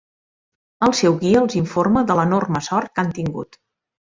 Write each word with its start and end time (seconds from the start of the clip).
El 0.87 0.95
seu 0.99 1.17
guia 1.19 1.43
els 1.45 1.57
informa 1.61 2.05
de 2.13 2.15
l'enorme 2.21 2.65
sort 2.71 2.95
que 2.97 3.05
han 3.05 3.17
tingut. 3.21 3.63